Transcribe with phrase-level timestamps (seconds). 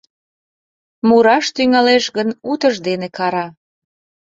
[1.07, 3.47] Мураш тӱҥалеш гын, утыждене кара.